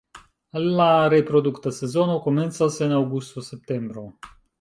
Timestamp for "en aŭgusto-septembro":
2.87-4.07